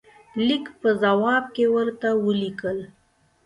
لیک 0.47 0.65
په 0.81 0.89
جواب 1.01 1.43
کې 1.55 1.65
ورته 1.75 2.09
ولیکل. 2.25 2.77